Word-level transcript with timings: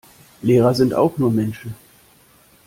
Lehrer 0.41 0.73
sind 0.73 0.95
auch 0.95 1.19
nur 1.19 1.29
Menschen. 1.31 1.75